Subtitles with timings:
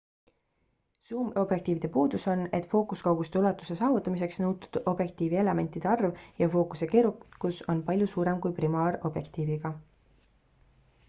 [1.09, 8.09] suumobjektiivide puudus on et fookuskauguste ulatuse saavutamiseks nõutud objektiivielementide arv ja fookuse keerukus on palju
[8.17, 9.75] suurem kui primaarobjektiiviga